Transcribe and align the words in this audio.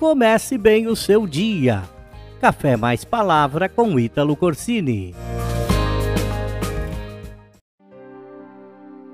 Comece 0.00 0.56
bem 0.56 0.86
o 0.86 0.96
seu 0.96 1.26
dia. 1.26 1.82
Café 2.40 2.74
mais 2.74 3.04
palavra 3.04 3.68
com 3.68 4.00
Ítalo 4.00 4.34
Corsini. 4.34 5.14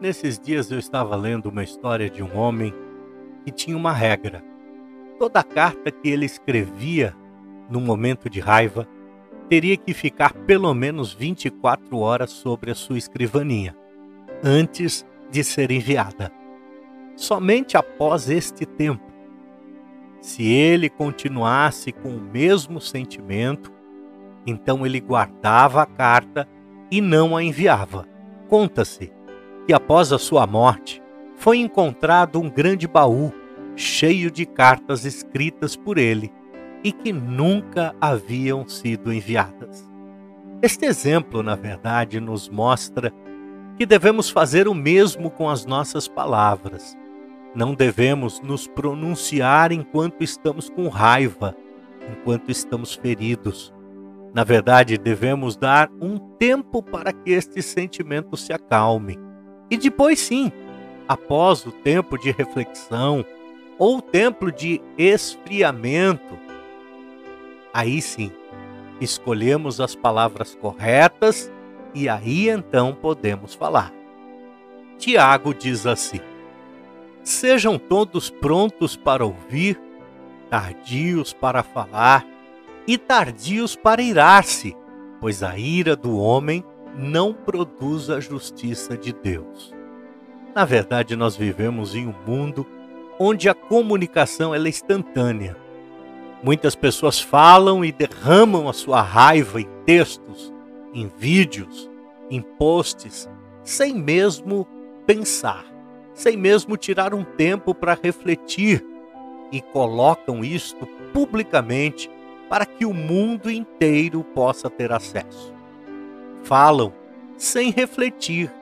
Nesses 0.00 0.38
dias 0.38 0.70
eu 0.70 0.78
estava 0.78 1.16
lendo 1.16 1.46
uma 1.46 1.64
história 1.64 2.08
de 2.08 2.22
um 2.22 2.38
homem 2.38 2.72
que 3.44 3.50
tinha 3.50 3.76
uma 3.76 3.92
regra. 3.92 4.44
Toda 5.18 5.42
carta 5.42 5.90
que 5.90 6.08
ele 6.08 6.24
escrevia 6.24 7.12
num 7.68 7.80
momento 7.80 8.30
de 8.30 8.38
raiva 8.38 8.86
teria 9.48 9.76
que 9.76 9.92
ficar 9.92 10.34
pelo 10.46 10.72
menos 10.72 11.12
24 11.12 11.98
horas 11.98 12.30
sobre 12.30 12.70
a 12.70 12.76
sua 12.76 12.96
escrivaninha 12.96 13.76
antes 14.40 15.04
de 15.32 15.42
ser 15.42 15.72
enviada. 15.72 16.30
Somente 17.16 17.76
após 17.76 18.30
este 18.30 18.64
tempo 18.64 19.05
se 20.20 20.44
ele 20.44 20.88
continuasse 20.88 21.92
com 21.92 22.08
o 22.10 22.20
mesmo 22.20 22.80
sentimento, 22.80 23.72
então 24.46 24.84
ele 24.86 25.00
guardava 25.00 25.82
a 25.82 25.86
carta 25.86 26.48
e 26.90 27.00
não 27.00 27.36
a 27.36 27.42
enviava. 27.42 28.06
Conta-se 28.48 29.12
que 29.66 29.72
após 29.72 30.12
a 30.12 30.18
sua 30.18 30.46
morte 30.46 31.02
foi 31.36 31.58
encontrado 31.58 32.40
um 32.40 32.48
grande 32.48 32.86
baú 32.86 33.32
cheio 33.74 34.30
de 34.30 34.46
cartas 34.46 35.04
escritas 35.04 35.76
por 35.76 35.98
ele 35.98 36.32
e 36.82 36.92
que 36.92 37.12
nunca 37.12 37.94
haviam 38.00 38.66
sido 38.66 39.12
enviadas. 39.12 39.86
Este 40.62 40.86
exemplo, 40.86 41.42
na 41.42 41.54
verdade, 41.54 42.20
nos 42.20 42.48
mostra 42.48 43.12
que 43.76 43.84
devemos 43.84 44.30
fazer 44.30 44.66
o 44.66 44.74
mesmo 44.74 45.30
com 45.30 45.50
as 45.50 45.66
nossas 45.66 46.08
palavras 46.08 46.96
não 47.56 47.74
devemos 47.74 48.38
nos 48.42 48.68
pronunciar 48.68 49.72
enquanto 49.72 50.22
estamos 50.22 50.68
com 50.68 50.88
raiva, 50.88 51.56
enquanto 52.12 52.50
estamos 52.50 52.94
feridos. 52.94 53.72
Na 54.34 54.44
verdade, 54.44 54.98
devemos 54.98 55.56
dar 55.56 55.90
um 55.98 56.18
tempo 56.18 56.82
para 56.82 57.14
que 57.14 57.30
este 57.30 57.62
sentimento 57.62 58.36
se 58.36 58.52
acalme. 58.52 59.18
E 59.70 59.78
depois, 59.78 60.20
sim, 60.20 60.52
após 61.08 61.64
o 61.64 61.72
tempo 61.72 62.18
de 62.18 62.30
reflexão 62.30 63.24
ou 63.78 63.98
o 63.98 64.02
tempo 64.02 64.52
de 64.52 64.82
esfriamento, 64.98 66.38
aí 67.72 68.02
sim, 68.02 68.30
escolhemos 69.00 69.80
as 69.80 69.94
palavras 69.94 70.54
corretas 70.54 71.50
e 71.94 72.06
aí 72.06 72.50
então 72.50 72.94
podemos 72.94 73.54
falar. 73.54 73.90
Tiago 74.98 75.54
diz 75.54 75.86
assim: 75.86 76.20
Sejam 77.26 77.76
todos 77.76 78.30
prontos 78.30 78.94
para 78.94 79.26
ouvir, 79.26 79.76
tardios 80.48 81.32
para 81.32 81.64
falar 81.64 82.24
e 82.86 82.96
tardios 82.96 83.74
para 83.74 84.00
irar-se, 84.00 84.76
pois 85.20 85.42
a 85.42 85.58
ira 85.58 85.96
do 85.96 86.16
homem 86.16 86.62
não 86.96 87.34
produz 87.34 88.10
a 88.10 88.20
justiça 88.20 88.96
de 88.96 89.12
Deus. 89.12 89.74
Na 90.54 90.64
verdade, 90.64 91.16
nós 91.16 91.34
vivemos 91.34 91.96
em 91.96 92.06
um 92.06 92.14
mundo 92.24 92.64
onde 93.18 93.48
a 93.48 93.54
comunicação 93.54 94.54
é 94.54 94.58
instantânea. 94.60 95.56
Muitas 96.44 96.76
pessoas 96.76 97.20
falam 97.20 97.84
e 97.84 97.90
derramam 97.90 98.68
a 98.68 98.72
sua 98.72 99.02
raiva 99.02 99.60
em 99.60 99.66
textos, 99.84 100.54
em 100.94 101.10
vídeos, 101.18 101.90
em 102.30 102.40
posts, 102.40 103.28
sem 103.64 103.96
mesmo 103.96 104.64
pensar 105.04 105.75
sem 106.16 106.34
mesmo 106.34 106.78
tirar 106.78 107.12
um 107.12 107.22
tempo 107.22 107.74
para 107.74 107.96
refletir, 108.02 108.82
e 109.52 109.60
colocam 109.60 110.44
isto 110.44 110.86
publicamente 111.12 112.10
para 112.48 112.66
que 112.66 112.84
o 112.84 112.92
mundo 112.92 113.50
inteiro 113.50 114.24
possa 114.24 114.68
ter 114.68 114.90
acesso. 114.90 115.54
Falam 116.42 116.92
sem 117.36 117.70
refletir, 117.70 118.52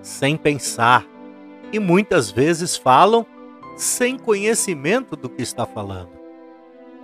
sem 0.00 0.36
pensar, 0.36 1.06
e 1.70 1.78
muitas 1.78 2.30
vezes 2.30 2.76
falam 2.76 3.26
sem 3.76 4.18
conhecimento 4.18 5.14
do 5.14 5.28
que 5.28 5.42
está 5.42 5.66
falando. 5.66 6.10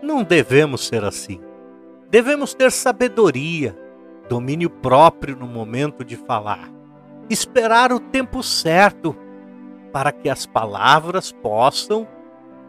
Não 0.03 0.25
devemos 0.25 0.87
ser 0.87 1.05
assim. 1.05 1.41
Devemos 2.11 2.55
ter 2.55 2.73
sabedoria, 2.73 3.79
domínio 4.29 4.71
próprio 4.71 5.37
no 5.37 5.47
momento 5.47 6.03
de 6.03 6.17
falar, 6.17 6.71
esperar 7.29 7.93
o 7.93 8.01
tempo 8.01 8.43
certo 8.43 9.15
para 9.99 10.13
que 10.13 10.29
as 10.29 10.47
palavras 10.47 11.33
possam 11.33 12.07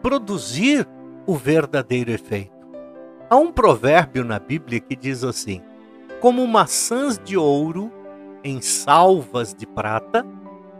produzir 0.02 0.84
o 1.24 1.36
verdadeiro 1.36 2.10
efeito. 2.10 2.50
Há 3.30 3.36
um 3.36 3.52
provérbio 3.52 4.24
na 4.24 4.40
Bíblia 4.40 4.80
que 4.80 4.96
diz 4.96 5.22
assim: 5.22 5.62
Como 6.20 6.44
maçãs 6.44 7.20
de 7.20 7.36
ouro 7.36 7.88
em 8.42 8.60
salvas 8.60 9.54
de 9.54 9.64
prata, 9.64 10.26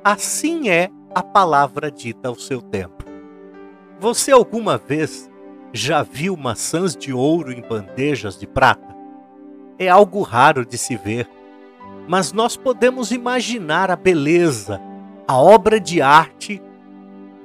assim 0.02 0.68
é 0.68 0.90
a 1.14 1.22
palavra 1.22 1.88
dita 1.88 2.26
ao 2.26 2.34
seu 2.34 2.60
tempo. 2.60 3.04
Você 4.00 4.32
alguma 4.32 4.76
vez 4.76 5.30
já 5.72 6.02
viu 6.02 6.36
maçãs 6.36 6.96
de 6.96 7.12
ouro 7.12 7.52
em 7.52 7.62
bandejas 7.62 8.36
de 8.36 8.48
prata? 8.48 8.92
É 9.78 9.88
algo 9.88 10.20
raro 10.22 10.66
de 10.66 10.76
se 10.76 10.96
ver, 10.96 11.30
mas 12.08 12.32
nós 12.32 12.56
podemos 12.56 13.12
imaginar 13.12 13.88
a 13.88 13.94
beleza 13.94 14.89
a 15.30 15.36
obra 15.36 15.78
de 15.78 16.02
arte 16.02 16.60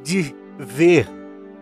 de 0.03 0.35
ver 0.57 1.07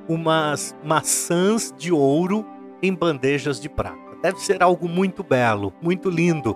umas 0.08 0.74
maçãs 0.82 1.76
de 1.78 1.92
ouro 1.92 2.46
em 2.82 2.94
bandejas 2.94 3.60
de 3.60 3.68
prata. 3.68 3.98
Deve 4.22 4.40
ser 4.40 4.64
algo 4.64 4.88
muito 4.88 5.22
belo, 5.22 5.74
muito 5.82 6.10
lindo. 6.10 6.56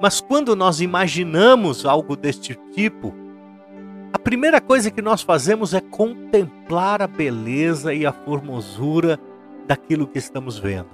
Mas 0.00 0.22
quando 0.22 0.56
nós 0.56 0.80
imaginamos 0.80 1.84
algo 1.84 2.16
deste 2.16 2.58
tipo, 2.72 3.14
a 4.10 4.18
primeira 4.18 4.58
coisa 4.58 4.90
que 4.90 5.02
nós 5.02 5.20
fazemos 5.20 5.74
é 5.74 5.82
contemplar 5.82 7.02
a 7.02 7.06
beleza 7.06 7.92
e 7.92 8.06
a 8.06 8.12
formosura 8.12 9.20
daquilo 9.66 10.06
que 10.06 10.16
estamos 10.16 10.58
vendo. 10.58 10.88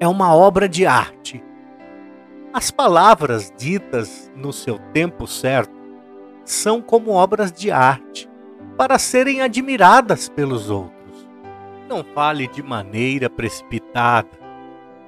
É 0.00 0.08
uma 0.08 0.34
obra 0.34 0.66
de 0.66 0.86
arte. 0.86 1.44
As 2.54 2.70
palavras 2.70 3.52
ditas 3.58 4.32
no 4.34 4.50
seu 4.50 4.78
tempo 4.94 5.26
certo 5.26 5.77
são 6.50 6.80
como 6.80 7.10
obras 7.10 7.52
de 7.52 7.70
arte, 7.70 8.28
para 8.76 8.98
serem 8.98 9.42
admiradas 9.42 10.30
pelos 10.30 10.70
outros. 10.70 11.28
Não 11.86 12.02
fale 12.14 12.46
de 12.46 12.62
maneira 12.62 13.28
precipitada. 13.28 14.30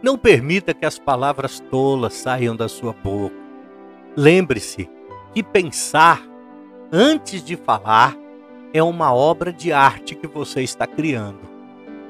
Não 0.02 0.18
permita 0.18 0.74
que 0.74 0.84
as 0.84 0.98
palavras 0.98 1.58
tolas 1.70 2.14
saiam 2.14 2.54
da 2.54 2.68
sua 2.68 2.92
boca. 2.92 3.34
Lembre-se 4.14 4.88
que 5.32 5.42
pensar 5.42 6.22
antes 6.92 7.42
de 7.42 7.56
falar 7.56 8.14
é 8.74 8.82
uma 8.82 9.14
obra 9.14 9.52
de 9.52 9.72
arte 9.72 10.14
que 10.14 10.26
você 10.26 10.62
está 10.62 10.86
criando, 10.86 11.40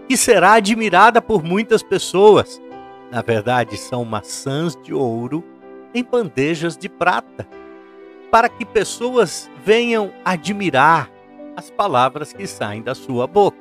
que 0.09 0.17
será 0.17 0.55
admirada 0.55 1.23
por 1.23 1.45
muitas 1.45 1.83
pessoas. 1.85 2.61
Na 3.13 3.23
verdade, 3.23 3.77
são 3.77 4.05
maçãs 4.05 4.77
de 4.83 4.93
ouro 4.93 5.45
em 5.95 6.03
bandejas 6.03 6.77
de 6.77 6.89
prata 6.89 7.60
para 8.31 8.49
que 8.49 8.65
pessoas 8.65 9.51
venham 9.65 10.13
admirar 10.25 11.11
as 11.57 11.71
palavras 11.71 12.33
que 12.33 12.47
saem 12.47 12.83
da 12.83 12.95
sua 12.95 13.27
boca. 13.27 13.59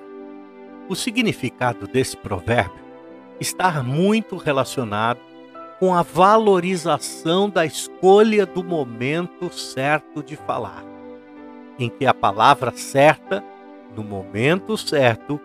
O 0.87 0.95
significado 0.95 1.87
desse 1.87 2.15
provérbio 2.15 2.79
está 3.39 3.83
muito 3.83 4.37
relacionado 4.37 5.19
com 5.79 5.93
a 5.93 6.01
valorização 6.01 7.49
da 7.49 7.65
escolha 7.65 8.45
do 8.45 8.63
momento 8.63 9.51
certo 9.53 10.21
de 10.21 10.35
falar, 10.35 10.83
em 11.77 11.89
que 11.89 12.05
a 12.05 12.13
palavra 12.13 12.71
certa, 12.71 13.43
no 13.95 14.03
momento 14.03 14.77
certo, 14.77 15.39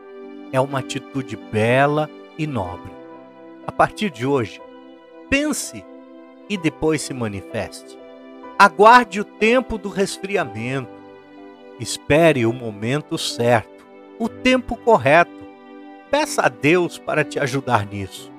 é 0.52 0.60
uma 0.60 0.80
atitude 0.80 1.36
bela 1.36 2.10
e 2.36 2.46
nobre. 2.46 2.92
A 3.66 3.72
partir 3.72 4.10
de 4.10 4.26
hoje, 4.26 4.60
pense 5.30 5.84
e 6.48 6.56
depois 6.56 7.00
se 7.02 7.14
manifeste. 7.14 8.03
Aguarde 8.56 9.20
o 9.20 9.24
tempo 9.24 9.76
do 9.76 9.88
resfriamento. 9.88 10.92
Espere 11.80 12.46
o 12.46 12.52
momento 12.52 13.18
certo, 13.18 13.84
o 14.16 14.28
tempo 14.28 14.76
correto. 14.76 15.32
Peça 16.08 16.42
a 16.42 16.48
Deus 16.48 16.96
para 16.96 17.24
te 17.24 17.40
ajudar 17.40 17.84
nisso. 17.84 18.32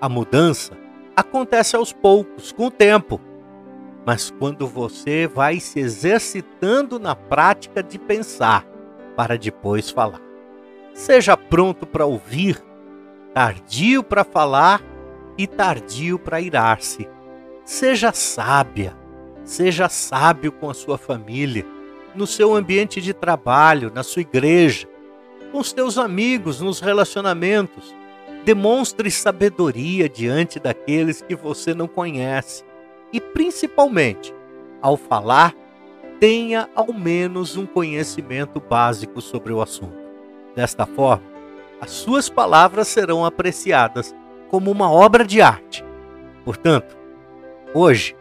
A 0.00 0.08
mudança 0.08 0.78
acontece 1.16 1.74
aos 1.74 1.92
poucos, 1.92 2.52
com 2.52 2.66
o 2.66 2.70
tempo. 2.70 3.20
Mas 4.06 4.30
quando 4.30 4.68
você 4.68 5.26
vai 5.26 5.58
se 5.58 5.80
exercitando 5.80 7.00
na 7.00 7.16
prática 7.16 7.82
de 7.82 7.98
pensar 7.98 8.64
para 9.16 9.36
depois 9.36 9.90
falar. 9.90 10.20
Seja 10.94 11.36
pronto 11.36 11.84
para 11.84 12.06
ouvir, 12.06 12.62
tardio 13.34 14.04
para 14.04 14.22
falar 14.22 14.80
e 15.36 15.44
tardio 15.48 16.20
para 16.20 16.40
irar-se. 16.40 17.08
Seja 17.64 18.12
sábia 18.12 19.05
Seja 19.46 19.88
sábio 19.88 20.50
com 20.50 20.68
a 20.68 20.74
sua 20.74 20.98
família, 20.98 21.64
no 22.16 22.26
seu 22.26 22.52
ambiente 22.52 23.00
de 23.00 23.14
trabalho, 23.14 23.92
na 23.94 24.02
sua 24.02 24.22
igreja, 24.22 24.88
com 25.52 25.60
os 25.60 25.96
amigos, 25.96 26.60
nos 26.60 26.80
relacionamentos. 26.80 27.94
Demonstre 28.44 29.08
sabedoria 29.08 30.08
diante 30.08 30.58
daqueles 30.58 31.22
que 31.22 31.36
você 31.36 31.72
não 31.74 31.86
conhece. 31.86 32.64
E 33.12 33.20
principalmente, 33.20 34.34
ao 34.82 34.96
falar, 34.96 35.54
tenha 36.18 36.68
ao 36.74 36.92
menos 36.92 37.56
um 37.56 37.66
conhecimento 37.66 38.58
básico 38.58 39.20
sobre 39.20 39.52
o 39.52 39.62
assunto. 39.62 39.96
Desta 40.56 40.84
forma, 40.86 41.22
as 41.80 41.92
suas 41.92 42.28
palavras 42.28 42.88
serão 42.88 43.24
apreciadas 43.24 44.12
como 44.48 44.72
uma 44.72 44.90
obra 44.90 45.24
de 45.24 45.40
arte. 45.40 45.84
Portanto, 46.44 46.96
hoje, 47.72 48.16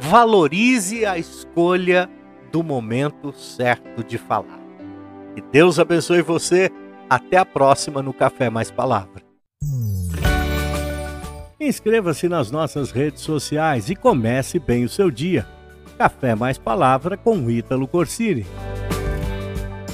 valorize 0.00 1.04
a 1.04 1.18
escolha 1.18 2.08
do 2.50 2.62
momento 2.62 3.32
certo 3.32 4.02
de 4.02 4.18
falar. 4.18 4.58
Que 5.34 5.42
Deus 5.52 5.78
abençoe 5.78 6.22
você. 6.22 6.70
Até 7.08 7.36
a 7.36 7.44
próxima 7.44 8.02
no 8.02 8.12
Café 8.12 8.48
Mais 8.48 8.70
Palavra. 8.70 9.22
Inscreva-se 11.60 12.28
nas 12.28 12.50
nossas 12.50 12.90
redes 12.90 13.22
sociais 13.22 13.90
e 13.90 13.96
comece 13.96 14.58
bem 14.58 14.84
o 14.84 14.88
seu 14.88 15.10
dia. 15.10 15.46
Café 15.98 16.34
Mais 16.34 16.56
Palavra 16.56 17.16
com 17.16 17.50
Ítalo 17.50 17.86
Corsini. 17.86 18.46